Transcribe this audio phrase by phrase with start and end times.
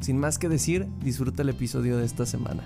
[0.00, 2.62] Sin más que decir, disfruta el episodio de esta semana.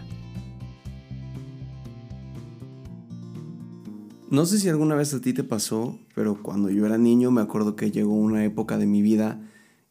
[4.30, 7.40] No sé si alguna vez a ti te pasó, pero cuando yo era niño me
[7.40, 9.40] acuerdo que llegó una época de mi vida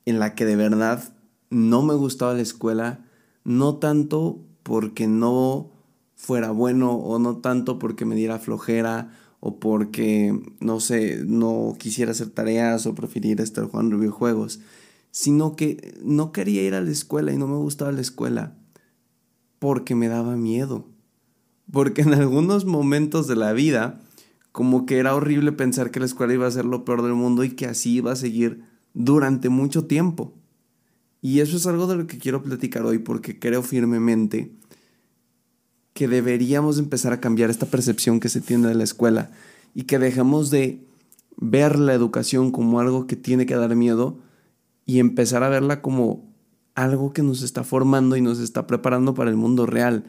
[0.06, 1.16] en la que de verdad
[1.50, 3.06] no me gustaba la escuela,
[3.44, 5.72] no tanto porque no
[6.14, 12.12] fuera bueno o no tanto porque me diera flojera o porque, no sé, no quisiera
[12.12, 14.60] hacer tareas o preferiría estar jugando videojuegos,
[15.18, 18.56] sino que no quería ir a la escuela y no me gustaba la escuela
[19.58, 20.86] porque me daba miedo.
[21.72, 24.00] Porque en algunos momentos de la vida,
[24.52, 27.44] como que era horrible pensar que la escuela iba a ser lo peor del mundo
[27.44, 28.62] y que así iba a seguir
[28.94, 30.36] durante mucho tiempo.
[31.20, 34.52] Y eso es algo de lo que quiero platicar hoy porque creo firmemente
[35.94, 39.32] que deberíamos empezar a cambiar esta percepción que se tiene de la escuela
[39.74, 40.86] y que dejemos de
[41.38, 44.27] ver la educación como algo que tiene que dar miedo
[44.88, 46.34] y empezar a verla como
[46.74, 50.06] algo que nos está formando y nos está preparando para el mundo real.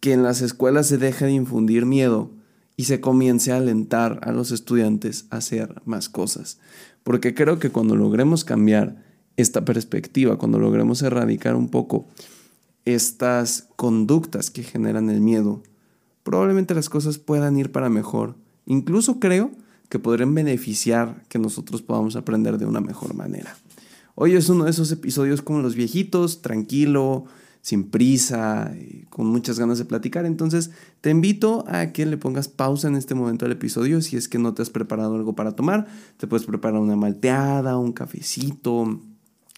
[0.00, 2.32] Que en las escuelas se deje de infundir miedo
[2.76, 6.58] y se comience a alentar a los estudiantes a hacer más cosas.
[7.04, 9.04] Porque creo que cuando logremos cambiar
[9.36, 12.06] esta perspectiva, cuando logremos erradicar un poco
[12.84, 15.62] estas conductas que generan el miedo,
[16.24, 18.34] probablemente las cosas puedan ir para mejor.
[18.66, 19.52] Incluso creo
[19.88, 23.56] que podrían beneficiar que nosotros podamos aprender de una mejor manera.
[24.20, 27.26] Hoy es uno de esos episodios como los viejitos, tranquilo,
[27.60, 28.74] sin prisa,
[29.10, 30.26] con muchas ganas de platicar.
[30.26, 34.28] Entonces te invito a que le pongas pausa en este momento al episodio si es
[34.28, 35.86] que no te has preparado algo para tomar.
[36.16, 39.00] Te puedes preparar una malteada, un cafecito,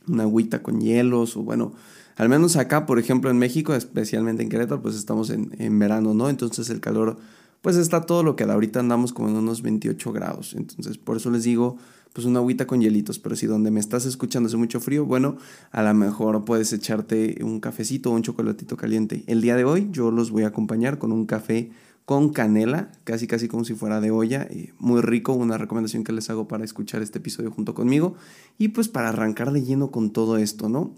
[0.06, 1.72] una agüita con hielos o bueno,
[2.16, 6.12] al menos acá, por ejemplo, en México, especialmente en Querétaro, pues estamos en, en verano,
[6.12, 6.28] ¿no?
[6.28, 7.16] Entonces el calor,
[7.62, 8.53] pues está todo lo que da.
[8.53, 10.54] Ahorita andamos como en unos 28 grados.
[10.54, 11.78] Entonces por eso les digo
[12.12, 15.37] pues una agüita con hielitos, pero si donde me estás escuchando hace mucho frío, bueno,
[15.71, 19.22] a lo mejor puedes echarte un cafecito o un chocolatito caliente.
[19.26, 21.71] El día de hoy yo los voy a acompañar con un café
[22.10, 24.48] con canela, casi casi como si fuera de olla,
[24.81, 28.16] muy rico, una recomendación que les hago para escuchar este episodio junto conmigo
[28.59, 30.92] y pues para arrancar de lleno con todo esto, ¿no?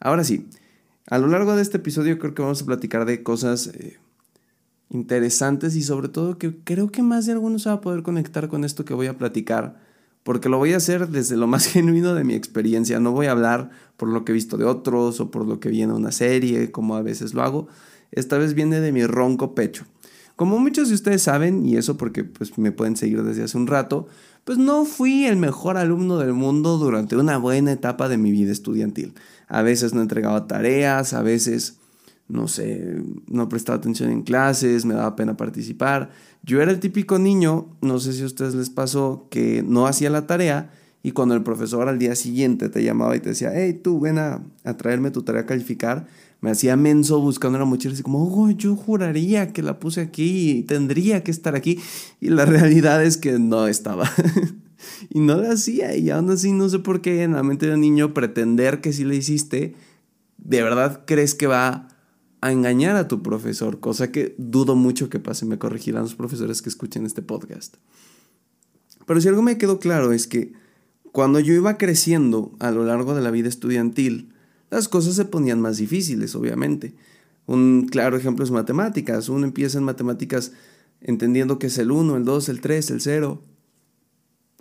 [0.00, 0.48] Ahora sí,
[1.06, 3.98] a lo largo de este episodio creo que vamos a platicar de cosas eh,
[4.88, 8.48] interesantes y sobre todo que creo que más de algunos se va a poder conectar
[8.48, 9.78] con esto que voy a platicar
[10.22, 13.00] porque lo voy a hacer desde lo más genuino de mi experiencia.
[13.00, 15.68] No voy a hablar por lo que he visto de otros o por lo que
[15.68, 17.68] viene una serie, como a veces lo hago.
[18.12, 19.84] Esta vez viene de mi ronco pecho.
[20.36, 23.66] Como muchos de ustedes saben, y eso porque pues, me pueden seguir desde hace un
[23.66, 24.06] rato,
[24.44, 28.50] pues no fui el mejor alumno del mundo durante una buena etapa de mi vida
[28.50, 29.14] estudiantil.
[29.48, 31.79] A veces no entregaba tareas, a veces
[32.30, 36.10] no sé, no prestaba atención en clases, me daba pena participar.
[36.42, 40.10] Yo era el típico niño, no sé si a ustedes les pasó, que no hacía
[40.10, 40.70] la tarea
[41.02, 44.18] y cuando el profesor al día siguiente te llamaba y te decía, hey, tú ven
[44.18, 44.42] a,
[44.76, 46.06] traerme tu tarea a calificar,
[46.40, 50.50] me hacía menso buscando la mochila así como, oh, yo juraría que la puse aquí
[50.50, 51.78] y tendría que estar aquí.
[52.20, 54.10] Y la realidad es que no estaba.
[55.10, 57.74] y no la hacía y aún así no sé por qué en la mente de
[57.74, 59.74] un niño pretender que sí la hiciste,
[60.38, 61.88] de verdad crees que va
[62.40, 66.62] a engañar a tu profesor, cosa que dudo mucho que pase, me corregirán los profesores
[66.62, 67.76] que escuchen este podcast.
[69.06, 70.52] Pero si algo me quedó claro es que
[71.12, 74.32] cuando yo iba creciendo a lo largo de la vida estudiantil,
[74.70, 76.94] las cosas se ponían más difíciles, obviamente.
[77.46, 79.28] Un claro ejemplo es matemáticas.
[79.28, 80.52] Uno empieza en matemáticas
[81.00, 83.42] entendiendo que es el 1, el 2, el 3, el 0.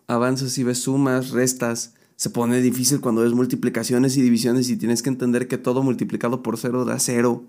[0.08, 1.94] Avanzas y ves sumas, restas.
[2.16, 6.42] Se pone difícil cuando ves multiplicaciones y divisiones y tienes que entender que todo multiplicado
[6.42, 7.46] por 0 da 0.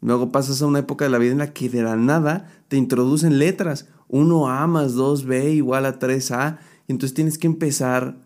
[0.00, 2.76] Luego pasas a una época de la vida en la que de la nada te
[2.76, 3.88] introducen letras.
[4.08, 6.58] 1A más 2B igual a 3A.
[6.88, 8.16] Y entonces tienes que empezar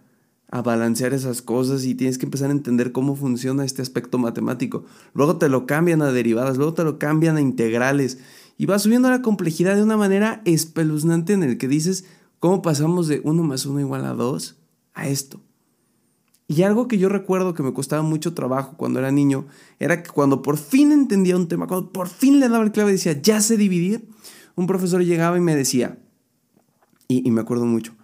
[0.50, 4.85] a balancear esas cosas y tienes que empezar a entender cómo funciona este aspecto matemático.
[5.12, 8.19] Luego te lo cambian a derivadas, luego te lo cambian a integrales.
[8.56, 12.05] Y vas subiendo la complejidad de una manera espeluznante en el que dices,
[12.38, 14.56] ¿cómo pasamos de 1 más 1 igual a 2
[14.94, 15.41] a esto?
[16.46, 19.46] Y algo que yo recuerdo que me costaba mucho trabajo cuando era niño
[19.79, 22.91] era que cuando por fin entendía un tema, cuando por fin le daba el clave
[22.91, 24.08] y decía, ya sé dividir,
[24.55, 25.99] un profesor llegaba y me decía,
[27.08, 27.94] y, me acuerdo mucho,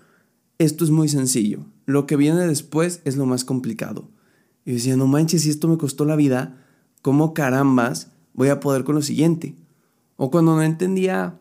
[0.59, 4.09] esto es muy sencillo, lo que viene después es lo más complicado.
[4.65, 6.65] Y decía, no manches, si esto me costó la vida,
[7.03, 9.55] ¿cómo carambas voy a poder con lo siguiente.
[10.17, 11.40] O cuando no entendía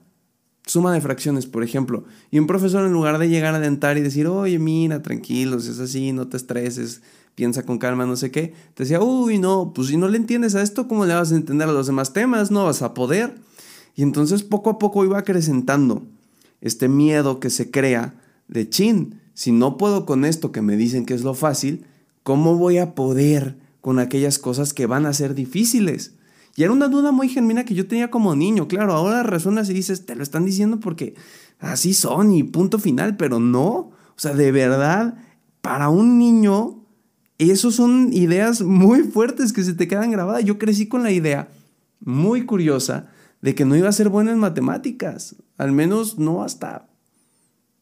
[0.70, 4.02] suma de fracciones, por ejemplo, y un profesor en lugar de llegar a dentar y
[4.02, 7.02] decir, oye, mira, tranquilos, es así, no te estreses,
[7.34, 10.54] piensa con calma, no sé qué, te decía, uy, no, pues si no le entiendes
[10.54, 12.52] a esto, ¿cómo le vas a entender a los demás temas?
[12.52, 13.36] No vas a poder.
[13.96, 16.04] Y entonces poco a poco iba acrecentando
[16.62, 18.14] este miedo que se crea
[18.48, 21.86] de chin, si no puedo con esto que me dicen que es lo fácil,
[22.22, 26.14] ¿cómo voy a poder con aquellas cosas que van a ser difíciles?
[26.60, 29.74] Y era una duda muy genuina que yo tenía como niño, claro, ahora resuenas y
[29.74, 31.16] dices, te lo están diciendo porque
[31.58, 35.18] así son y punto final, pero no, o sea, de verdad,
[35.62, 36.84] para un niño,
[37.38, 40.44] eso son ideas muy fuertes que se te quedan grabadas.
[40.44, 41.48] Yo crecí con la idea
[42.02, 43.08] muy curiosa
[43.42, 46.90] de que no iba a ser bueno en matemáticas, al menos no hasta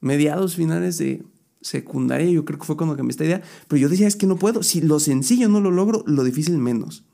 [0.01, 1.23] mediados finales de
[1.61, 4.35] secundaria, yo creo que fue cuando cambié esta idea, pero yo decía, es que no
[4.35, 7.07] puedo, si lo sencillo no lo logro, lo difícil menos.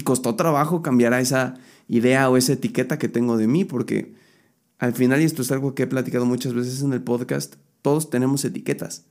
[0.00, 1.56] Y costó trabajo cambiar a esa
[1.86, 4.14] idea o esa etiqueta que tengo de mí, porque
[4.78, 8.08] al final, y esto es algo que he platicado muchas veces en el podcast, todos
[8.08, 9.04] tenemos etiquetas.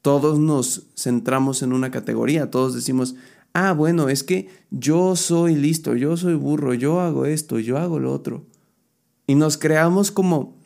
[0.00, 3.16] Todos nos centramos en una categoría, todos decimos,
[3.52, 7.98] ah, bueno, es que yo soy listo, yo soy burro, yo hago esto, yo hago
[7.98, 8.46] lo otro.
[9.26, 10.56] Y nos creamos como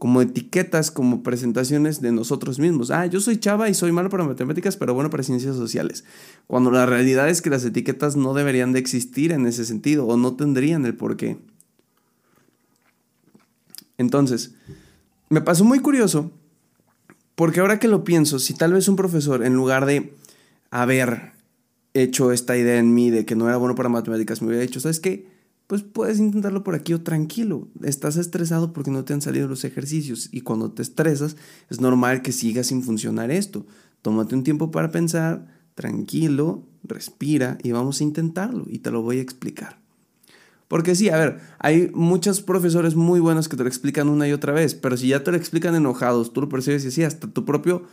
[0.00, 2.90] como etiquetas, como presentaciones de nosotros mismos.
[2.90, 6.04] Ah, yo soy chava y soy malo para matemáticas, pero bueno para ciencias sociales.
[6.46, 10.16] Cuando la realidad es que las etiquetas no deberían de existir en ese sentido o
[10.16, 11.36] no tendrían el porqué.
[13.98, 14.54] Entonces,
[15.28, 16.32] me pasó muy curioso
[17.34, 20.14] porque ahora que lo pienso, si tal vez un profesor en lugar de
[20.70, 21.32] haber
[21.92, 24.80] hecho esta idea en mí de que no era bueno para matemáticas, me hubiera dicho,
[24.80, 25.28] ¿sabes qué?
[25.70, 27.68] Pues puedes intentarlo por aquí o tranquilo.
[27.84, 31.36] Estás estresado porque no te han salido los ejercicios y cuando te estresas
[31.68, 33.64] es normal que siga sin funcionar esto.
[34.02, 35.46] Tómate un tiempo para pensar,
[35.76, 39.78] tranquilo, respira y vamos a intentarlo y te lo voy a explicar.
[40.66, 44.32] Porque sí, a ver, hay muchos profesores muy buenos que te lo explican una y
[44.32, 47.28] otra vez, pero si ya te lo explican enojados, tú lo percibes y así, hasta
[47.28, 47.84] tu propio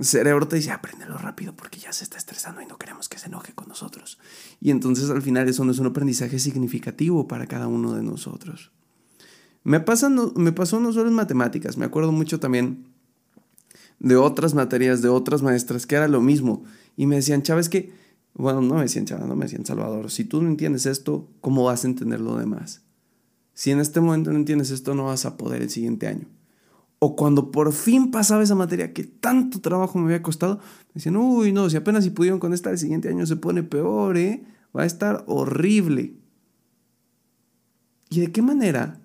[0.00, 3.26] cerebro te dice, apréndelo rápido porque ya se está estresando y no queremos que se
[3.26, 4.18] enoje con nosotros.
[4.60, 8.72] Y entonces al final eso no es un aprendizaje significativo para cada uno de nosotros.
[9.64, 12.86] Me, me pasó no solo en matemáticas, me acuerdo mucho también
[14.00, 16.64] de otras materias, de otras maestras, que era lo mismo.
[16.96, 17.92] Y me decían, Chávez, que,
[18.34, 21.64] bueno, no me decían Chávez, no me decían Salvador, si tú no entiendes esto, ¿cómo
[21.64, 22.82] vas a entender lo demás?
[23.54, 26.26] Si en este momento no entiendes esto, no vas a poder el siguiente año
[27.04, 31.16] o cuando por fin pasaba esa materia que tanto trabajo me había costado, me decían,
[31.16, 34.44] uy, no, si apenas si pudieron con esta, el siguiente año se pone peor, ¿eh?
[34.74, 36.14] Va a estar horrible.
[38.08, 39.00] ¿Y de qué manera?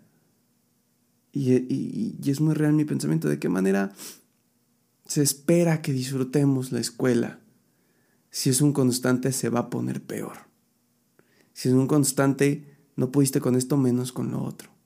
[1.32, 3.92] Y, y es muy real mi pensamiento, ¿de qué manera
[5.08, 7.40] se espera que disfrutemos la escuela?
[8.30, 10.38] Si es un constante, se va a poner peor.
[11.52, 14.77] Si es un constante, no pudiste con esto menos con lo otro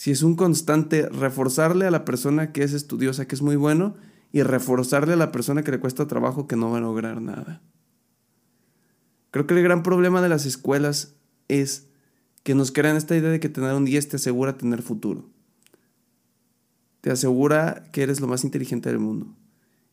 [0.00, 3.96] si es un constante reforzarle a la persona que es estudiosa, que es muy bueno,
[4.32, 7.60] y reforzarle a la persona que le cuesta trabajo, que no va a lograr nada.
[9.30, 11.16] Creo que el gran problema de las escuelas
[11.48, 11.88] es
[12.44, 15.28] que nos crean esta idea de que tener un 10 te asegura tener futuro.
[17.02, 19.36] Te asegura que eres lo más inteligente del mundo.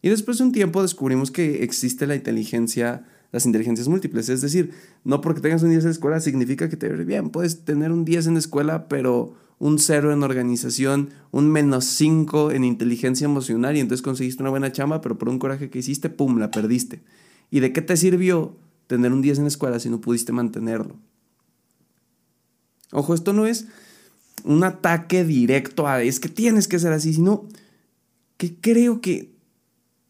[0.01, 4.29] Y después de un tiempo descubrimos que existe la inteligencia, las inteligencias múltiples.
[4.29, 4.71] Es decir,
[5.03, 7.29] no porque tengas un 10 en la escuela significa que te bien.
[7.29, 12.51] Puedes tener un 10 en la escuela, pero un cero en organización, un menos cinco
[12.51, 16.09] en inteligencia emocional y entonces conseguiste una buena chamba, pero por un coraje que hiciste,
[16.09, 17.01] ¡pum!, la perdiste.
[17.49, 18.55] ¿Y de qué te sirvió
[18.87, 20.95] tener un 10 en la escuela si no pudiste mantenerlo?
[22.91, 23.67] Ojo, esto no es
[24.43, 27.47] un ataque directo a es que tienes que ser así, sino
[28.37, 29.35] que creo que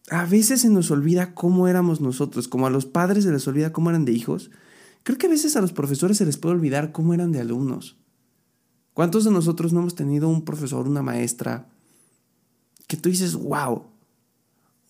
[0.10, 3.74] a veces se nos olvida cómo éramos nosotros, como a los padres se les olvida
[3.74, 4.52] cómo eran de hijos.
[5.04, 7.97] Creo que a veces a los profesores se les puede olvidar cómo eran de alumnos.
[8.98, 11.68] ¿Cuántos de nosotros no hemos tenido un profesor, una maestra,
[12.88, 13.84] que tú dices, wow,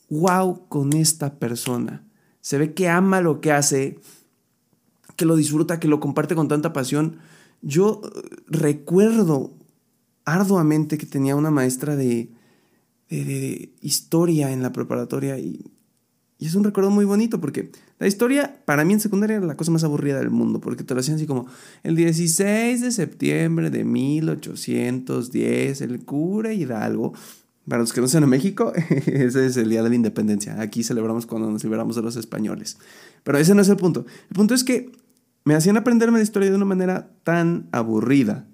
[0.10, 2.08] wow con esta persona?
[2.40, 4.00] Se ve que ama lo que hace,
[5.18, 7.18] que lo disfruta, que lo comparte con tanta pasión.
[7.62, 9.52] Yo eh, recuerdo
[10.24, 12.32] arduamente que tenía una maestra de,
[13.10, 15.70] de, historia en la preparatoria y,
[16.40, 19.58] y, es un recuerdo muy bonito porque la historia, para mí en secundaria, era la
[19.58, 21.48] cosa más aburrida del mundo, porque te lo hacían así como
[21.82, 27.14] el 16 de septiembre de 1810, el cura Hidalgo.
[27.68, 28.72] Para los que no sean en México,
[29.08, 30.62] ese es el Día de la Independencia.
[30.62, 32.78] Aquí celebramos cuando nos liberamos de los españoles.
[33.24, 34.06] Pero ese no es el punto.
[34.30, 34.92] El punto es que
[35.44, 38.48] me hacían aprenderme la historia de una manera tan aburrida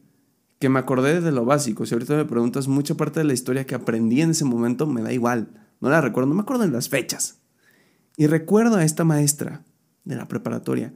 [0.58, 1.86] que me acordé de lo básico.
[1.86, 5.02] Si ahorita me preguntas, mucha parte de la historia que aprendí en ese momento me
[5.02, 5.50] da igual.
[5.82, 7.43] No la recuerdo, no me acuerdo de las fechas.
[8.18, 9.64] Y recuerdo a esta maestra
[10.06, 10.94] de la preparatoria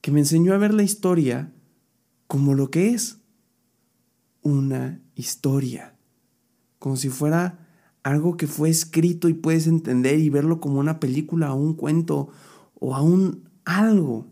[0.00, 1.52] que me enseñó a ver la historia
[2.26, 3.18] como lo que es
[4.42, 5.96] una historia,
[6.78, 7.66] como si fuera
[8.02, 12.28] algo que fue escrito y puedes entender y verlo como una película o un cuento
[12.78, 14.28] o a un algo.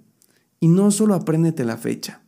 [0.61, 2.24] Y no solo apréndete la fecha.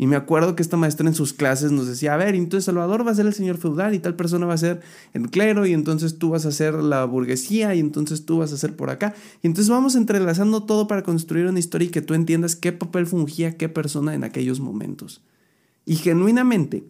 [0.00, 3.04] Y me acuerdo que esta maestra en sus clases nos decía, a ver, entonces Salvador
[3.04, 4.80] va a ser el señor feudal y tal persona va a ser
[5.12, 8.56] el clero y entonces tú vas a ser la burguesía y entonces tú vas a
[8.56, 9.16] ser por acá.
[9.42, 13.08] Y entonces vamos entrelazando todo para construir una historia y que tú entiendas qué papel
[13.08, 15.20] fungía qué persona en aquellos momentos.
[15.84, 16.84] Y genuinamente,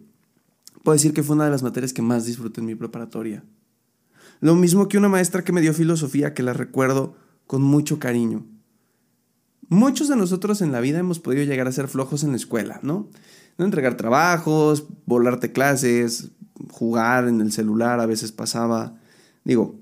[0.83, 3.43] puedo decir que fue una de las materias que más disfruté en mi preparatoria.
[4.39, 7.15] Lo mismo que una maestra que me dio filosofía que la recuerdo
[7.47, 8.45] con mucho cariño.
[9.69, 12.79] Muchos de nosotros en la vida hemos podido llegar a ser flojos en la escuela,
[12.81, 13.07] ¿no?
[13.59, 16.31] No entregar trabajos, volarte clases,
[16.71, 18.97] jugar en el celular, a veces pasaba.
[19.43, 19.79] Digo,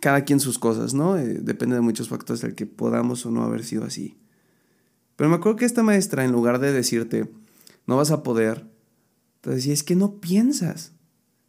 [0.00, 1.18] cada quien sus cosas, ¿no?
[1.18, 4.16] Eh, depende de muchos factores del que podamos o no haber sido así.
[5.16, 7.28] Pero me acuerdo que esta maestra, en lugar de decirte,
[7.86, 8.70] no vas a poder,
[9.40, 10.92] te decía, es que no piensas.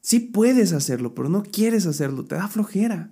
[0.01, 3.11] Sí puedes hacerlo, pero no quieres hacerlo, te da flojera.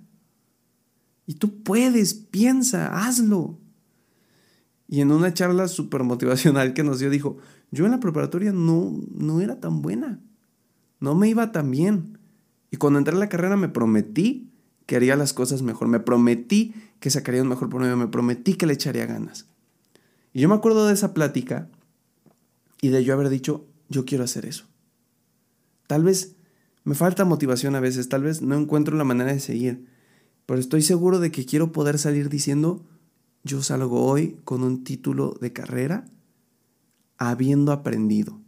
[1.26, 3.60] Y tú puedes, piensa, hazlo.
[4.88, 7.38] Y en una charla súper motivacional que nos dio, dijo,
[7.70, 10.20] yo en la preparatoria no, no era tan buena,
[11.00, 12.18] no me iba tan bien.
[12.70, 14.52] Y cuando entré a la carrera me prometí
[14.86, 18.66] que haría las cosas mejor, me prometí que sacaría un mejor promedio, me prometí que
[18.66, 19.46] le echaría ganas.
[20.32, 21.68] Y yo me acuerdo de esa plática
[22.80, 24.66] y de yo haber dicho, yo quiero hacer eso.
[25.86, 26.36] Tal vez
[26.84, 29.86] me falta motivación a veces, tal vez no encuentro la manera de seguir,
[30.46, 32.86] pero estoy seguro de que quiero poder salir diciendo,
[33.46, 36.04] yo salgo hoy con un título de carrera
[37.16, 38.40] habiendo aprendido.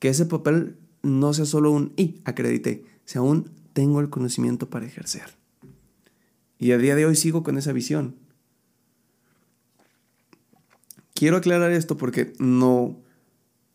[0.00, 4.86] Que ese papel no sea solo un y acredité, sea un tengo el conocimiento para
[4.86, 5.36] ejercer.
[6.58, 8.16] Y a día de hoy sigo con esa visión.
[11.14, 12.96] Quiero aclarar esto porque no,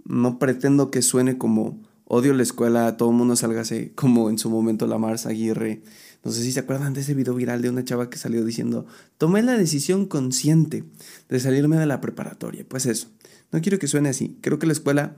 [0.04, 4.38] no pretendo que suene como odio la escuela, todo el mundo salga así, como en
[4.38, 5.82] su momento la Mars Aguirre
[6.28, 8.86] no sé si se acuerdan de ese video viral de una chava que salió diciendo,
[9.18, 10.84] tomé la decisión consciente
[11.30, 12.66] de salirme de la preparatoria.
[12.68, 13.08] Pues eso,
[13.52, 14.38] no quiero que suene así.
[14.42, 15.16] Creo que la escuela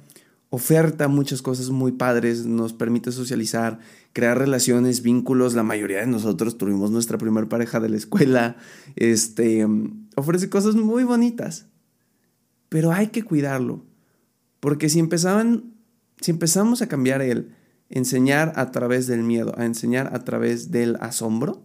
[0.52, 3.80] oferta muchas cosas muy padres, nos permite socializar,
[4.14, 5.56] crear relaciones, vínculos.
[5.56, 8.58] La mayoría de nosotros tuvimos nuestra primera pareja de la escuela.
[8.96, 9.66] Este,
[10.16, 11.66] ofrece cosas muy bonitas.
[12.70, 13.84] Pero hay que cuidarlo.
[14.60, 15.74] Porque si empezaban,
[16.22, 17.54] si empezamos a cambiar el
[17.90, 21.64] enseñar a través del miedo, a enseñar a través del asombro,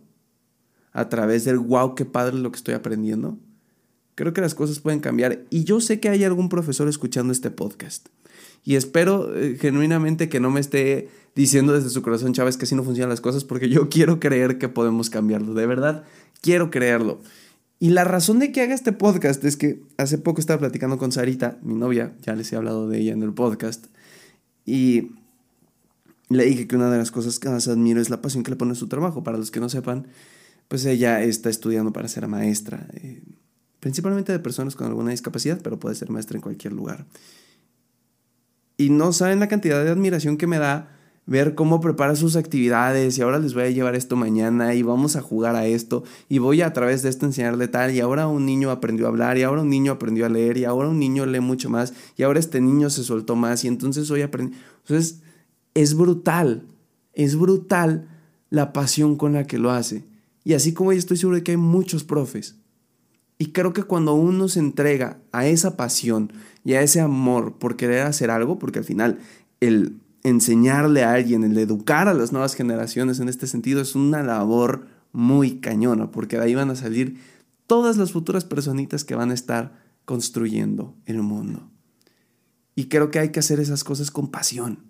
[0.93, 3.39] a través del wow, qué padre lo que estoy aprendiendo,
[4.15, 5.45] creo que las cosas pueden cambiar.
[5.51, 8.09] Y yo sé que hay algún profesor escuchando este podcast.
[8.63, 12.75] Y espero eh, genuinamente que no me esté diciendo desde su corazón, Chávez, que así
[12.75, 15.53] no funcionan las cosas, porque yo quiero creer que podemos cambiarlo.
[15.53, 16.05] De verdad,
[16.41, 17.21] quiero creerlo.
[17.81, 21.13] Y la razón de que haga este podcast es que hace poco estaba platicando con
[21.13, 23.87] Sarita, mi novia, ya les he hablado de ella en el podcast,
[24.65, 25.13] y
[26.29, 28.57] le dije que una de las cosas que más admiro es la pasión que le
[28.57, 29.23] pone a su trabajo.
[29.23, 30.07] Para los que no sepan,
[30.69, 33.23] pues ella está estudiando para ser maestra, eh,
[33.81, 37.07] principalmente de personas con alguna discapacidad, pero puede ser maestra en cualquier lugar.
[38.77, 40.94] Y no saben la cantidad de admiración que me da
[41.27, 45.17] ver cómo prepara sus actividades y ahora les voy a llevar esto mañana y vamos
[45.17, 48.45] a jugar a esto y voy a, través de esto enseñarle tal y ahora un
[48.45, 51.25] niño aprendió a hablar y ahora un niño aprendió a leer y ahora un niño
[51.25, 54.57] lee mucho más y ahora este niño se soltó más y entonces hoy aprendí.
[54.81, 55.21] Entonces,
[55.75, 56.67] es brutal,
[57.15, 58.09] es brutal
[58.51, 60.05] la pasión con la que lo hace.
[60.45, 62.57] Y así como yo estoy seguro de que hay muchos profes.
[63.39, 66.33] Y creo que cuando uno se entrega a esa pasión
[66.65, 69.19] y a ese amor por querer hacer algo, porque al final
[69.61, 74.23] el enseñarle a alguien, el educar a las nuevas generaciones en este sentido es una
[74.23, 77.21] labor muy cañona, porque de ahí van a salir
[77.67, 81.71] todas las futuras personitas que van a estar construyendo el mundo.
[82.75, 84.81] Y creo que hay que hacer esas cosas con pasión.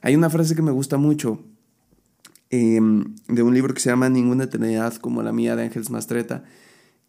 [0.00, 1.44] Hay una frase que me gusta mucho
[2.50, 6.44] em, de un libro que se llama Ninguna eternidad como la mía de Ángeles Mastreta,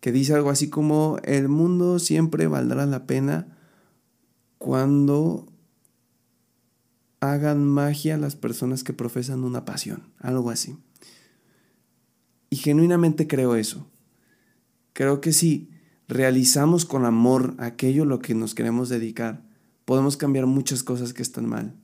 [0.02, 3.48] que dice algo así como, el mundo siempre valdrá la pena
[4.58, 5.49] cuando
[7.20, 10.78] hagan magia las personas que profesan una pasión, algo así.
[12.50, 13.88] Y genuinamente creo eso.
[14.94, 15.70] Creo que si
[16.08, 19.46] realizamos con amor aquello a lo que nos queremos dedicar,
[19.86, 21.76] podemos cambiar muchas cosas que están mal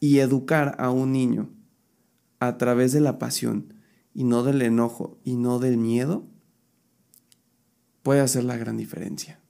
[0.00, 1.50] y educar a un niño
[2.40, 3.74] a través de la pasión
[4.14, 6.26] y no del enojo y no del miedo,
[8.02, 9.40] puede hacer la gran diferencia.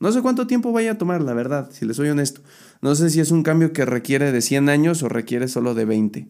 [0.00, 2.40] No sé cuánto tiempo vaya a tomar, la verdad, si les soy honesto.
[2.80, 5.84] No sé si es un cambio que requiere de 100 años o requiere solo de
[5.84, 6.28] 20.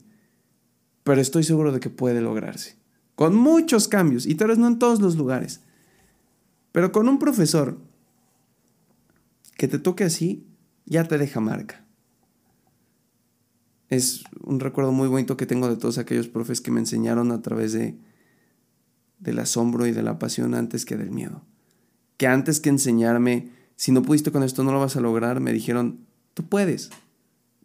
[1.05, 2.77] Pero estoy seguro de que puede lograrse.
[3.15, 5.61] Con muchos cambios, y tal vez no en todos los lugares.
[6.73, 7.79] Pero con un profesor
[9.57, 10.47] que te toque así,
[10.85, 11.87] ya te deja marca.
[13.89, 17.41] Es un recuerdo muy bonito que tengo de todos aquellos profes que me enseñaron a
[17.43, 17.99] través de
[19.21, 21.45] del asombro y de la pasión antes que del miedo.
[22.17, 23.50] Que antes que enseñarme,
[23.81, 26.91] si no pudiste con esto no lo vas a lograr, me dijeron, tú puedes,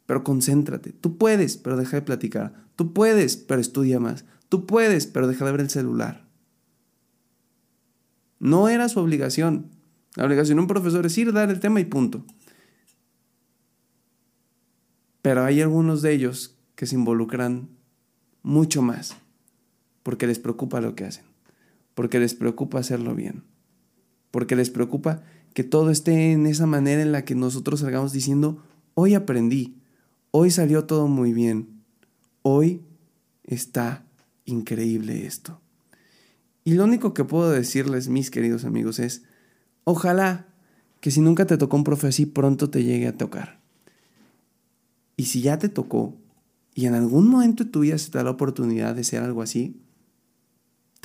[0.06, 5.08] pero concéntrate, tú puedes, pero deja de platicar, tú puedes, pero estudia más, tú puedes,
[5.08, 6.26] pero deja de ver el celular.
[8.40, 9.72] No era su obligación.
[10.16, 12.24] La obligación de un profesor es ir, dar el tema y punto.
[15.22, 17.68] Pero hay algunos de ellos que se involucran
[18.42, 19.18] mucho más
[20.02, 21.26] porque les preocupa lo que hacen
[21.96, 23.44] porque les preocupa hacerlo bien,
[24.30, 25.24] porque les preocupa
[25.56, 28.62] que todo esté en esa manera en la que nosotros salgamos diciendo,
[28.94, 29.78] hoy aprendí,
[30.32, 31.82] hoy salió todo muy bien,
[32.42, 32.82] hoy
[33.46, 34.04] está
[34.44, 35.62] increíble esto.
[36.66, 39.24] Y lo único que puedo decirles, mis queridos amigos, es,
[39.86, 40.46] ojalá
[41.00, 43.62] que si nunca te tocó un profe así, pronto te llegue a tocar.
[45.16, 46.18] Y si ya te tocó,
[46.74, 49.80] y en algún momento de te da la oportunidad de ser algo así,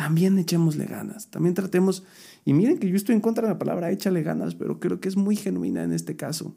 [0.01, 2.05] también echémosle ganas, también tratemos,
[2.47, 5.11] y miren que yo estoy en contra de la palabra échale ganas, pero creo que
[5.11, 6.57] es muy genuina en este caso.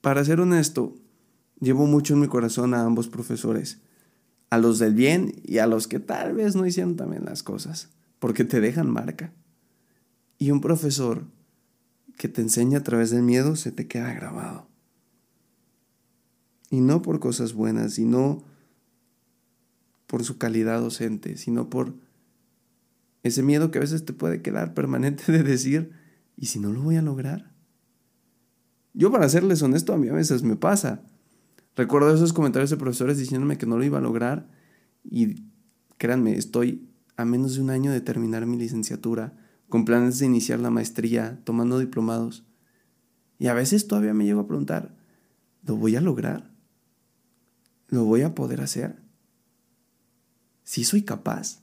[0.00, 0.94] Para ser honesto,
[1.58, 3.80] llevo mucho en mi corazón a ambos profesores,
[4.50, 7.88] a los del bien y a los que tal vez no hicieron también las cosas,
[8.20, 9.32] porque te dejan marca.
[10.38, 11.24] Y un profesor
[12.16, 14.68] que te enseña a través del miedo se te queda grabado.
[16.70, 18.44] Y no por cosas buenas, sino
[20.12, 21.94] por su calidad docente, sino por
[23.22, 25.92] ese miedo que a veces te puede quedar permanente de decir,
[26.36, 27.50] ¿y si no lo voy a lograr?
[28.92, 31.02] Yo para serles honesto, a mí a veces me pasa.
[31.76, 34.50] Recuerdo esos comentarios de profesores diciéndome que no lo iba a lograr
[35.02, 35.46] y
[35.96, 39.32] créanme, estoy a menos de un año de terminar mi licenciatura,
[39.70, 42.44] con planes de iniciar la maestría, tomando diplomados.
[43.38, 44.94] Y a veces todavía me llego a preguntar,
[45.62, 46.50] ¿lo voy a lograr?
[47.88, 49.01] ¿Lo voy a poder hacer?
[50.72, 51.60] Si soy capaz.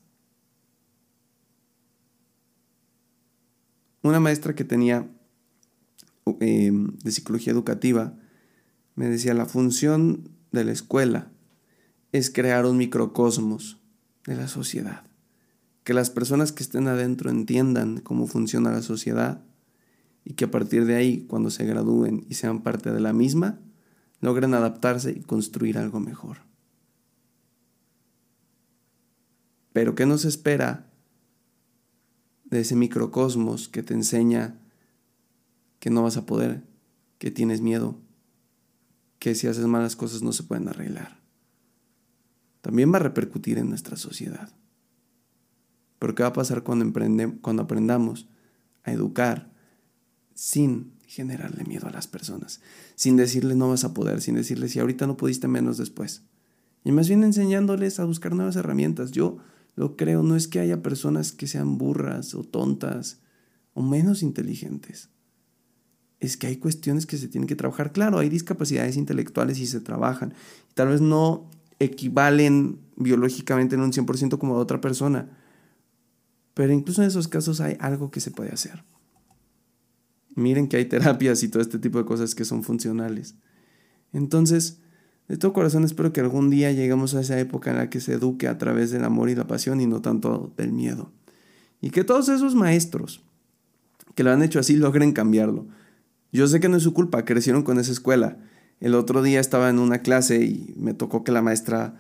[4.04, 5.10] Una maestra que tenía
[6.40, 8.14] em, de psicología educativa
[8.94, 11.32] me decía, la función de la escuela
[12.12, 13.82] es crear un microcosmos
[14.28, 15.04] de la sociedad.
[15.84, 19.44] Que las personas que estén adentro entiendan cómo funciona la sociedad
[20.24, 23.60] y que a partir de ahí, cuando se gradúen y sean parte de la misma,
[24.22, 26.49] logren adaptarse y construir algo mejor.
[29.74, 30.92] Pero ¿qué nos espera
[32.46, 34.60] de ese microcosmos que te enseña
[35.80, 36.64] que no vas a poder,
[37.18, 38.00] que tienes miedo,
[39.20, 41.20] que si haces malas cosas no se pueden arreglar?
[42.62, 44.52] También va a repercutir en nuestra sociedad.
[46.00, 46.92] Pero ¿qué va a pasar cuando,
[47.42, 48.28] cuando aprendamos
[48.84, 49.52] a educar
[50.34, 52.62] sin generarle miedo a las personas?
[52.96, 56.24] Sin decirle no vas a poder, sin decirle si ahorita no pudiste menos después.
[56.84, 59.12] Y más bien enseñándoles a buscar nuevas herramientas.
[59.12, 59.38] Yo
[59.80, 63.22] lo creo, no es que haya personas que sean burras o tontas
[63.74, 65.08] o menos inteligentes.
[66.20, 67.94] Es que hay cuestiones que se tienen que trabajar.
[67.94, 70.34] Claro, hay discapacidades intelectuales y se trabajan.
[70.74, 75.30] Tal vez no equivalen biológicamente en un 100% como a otra persona.
[76.56, 78.84] Pero incluso en esos casos hay algo que se puede hacer.
[80.36, 83.36] Miren que hay terapias y todo este tipo de cosas que son funcionales.
[84.12, 84.82] Entonces,
[85.30, 88.14] de todo corazón espero que algún día lleguemos a esa época en la que se
[88.14, 91.12] eduque a través del amor y la pasión y no tanto del miedo.
[91.82, 93.22] Y que todos esos maestros
[94.16, 95.68] que lo han hecho así logren cambiarlo.
[96.32, 98.38] Yo sé que no es su culpa, crecieron con esa escuela.
[98.80, 101.96] El otro día estaba en una clase y me tocó que la maestra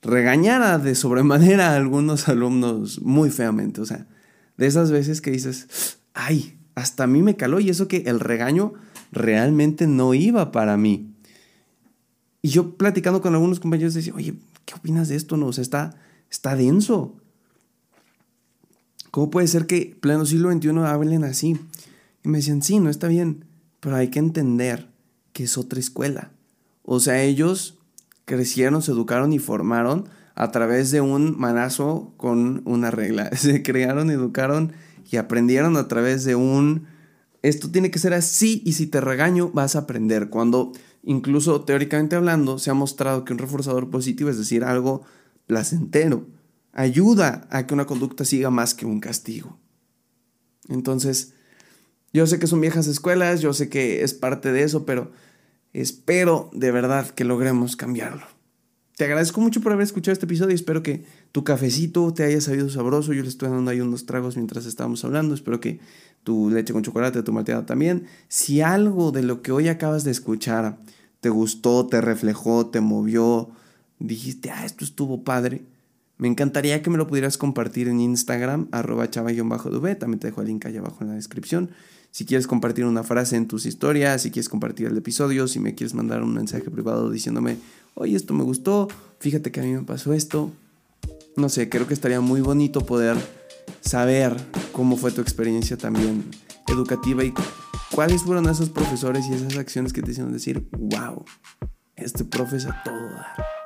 [0.00, 3.80] regañara de sobremanera a algunos alumnos muy feamente.
[3.80, 4.06] O sea,
[4.56, 8.20] de esas veces que dices, ay, hasta a mí me caló y eso que el
[8.20, 8.74] regaño
[9.10, 11.07] realmente no iba para mí.
[12.42, 15.36] Y yo platicando con algunos compañeros decía, oye, ¿qué opinas de esto?
[15.36, 15.96] No, o sea, está,
[16.30, 17.16] está denso.
[19.10, 21.58] ¿Cómo puede ser que pleno siglo XXI hablen así?
[22.22, 23.44] Y me decían, sí, no está bien,
[23.80, 24.88] pero hay que entender
[25.32, 26.30] que es otra escuela.
[26.82, 27.78] O sea, ellos
[28.24, 33.28] crecieron, se educaron y formaron a través de un manazo con una regla.
[33.36, 34.72] Se crearon, educaron
[35.10, 36.86] y aprendieron a través de un...
[37.42, 40.28] Esto tiene que ser así y si te regaño vas a aprender.
[40.28, 45.02] Cuando Incluso teóricamente hablando, se ha mostrado que un reforzador positivo, es decir, algo
[45.46, 46.26] placentero,
[46.72, 49.58] ayuda a que una conducta siga más que un castigo.
[50.68, 51.34] Entonces,
[52.12, 55.12] yo sé que son viejas escuelas, yo sé que es parte de eso, pero
[55.72, 58.26] espero de verdad que logremos cambiarlo.
[58.98, 60.56] Te agradezco mucho por haber escuchado este episodio.
[60.56, 63.12] Espero que tu cafecito te haya sabido sabroso.
[63.12, 65.36] Yo le estoy dando ahí unos tragos mientras estábamos hablando.
[65.36, 65.78] Espero que
[66.24, 68.08] tu leche con chocolate, tu malteada también.
[68.26, 70.78] Si algo de lo que hoy acabas de escuchar
[71.20, 73.50] te gustó, te reflejó, te movió,
[74.00, 75.62] dijiste, ah, esto estuvo padre,
[76.16, 79.96] me encantaría que me lo pudieras compartir en Instagram, arroba chava-dv.
[79.96, 81.70] También te dejo el link ahí abajo en la descripción.
[82.18, 85.76] Si quieres compartir una frase en tus historias, si quieres compartir el episodio, si me
[85.76, 87.58] quieres mandar un mensaje privado diciéndome,
[87.94, 88.88] oye, esto me gustó,
[89.20, 90.50] fíjate que a mí me pasó esto.
[91.36, 93.16] No sé, creo que estaría muy bonito poder
[93.82, 94.36] saber
[94.72, 96.24] cómo fue tu experiencia también
[96.66, 97.32] educativa y
[97.94, 101.24] cuáles fueron esos profesores y esas acciones que te hicieron decir, wow,
[101.94, 103.57] este profe es a todo dar.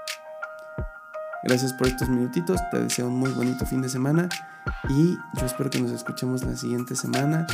[1.45, 4.29] Gracias por estos minutitos, te deseo un muy bonito fin de semana
[4.89, 7.47] y yo espero que nos escuchemos la siguiente semana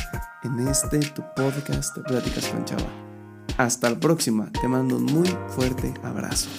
[0.43, 2.89] en este tu podcast Pláticas con Chava.
[3.57, 6.49] Hasta la próxima, te mando un muy fuerte abrazo.